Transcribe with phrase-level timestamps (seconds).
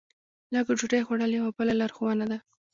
[0.53, 2.37] لږه ډوډۍ خوړل یوه بله لارښوونه ده.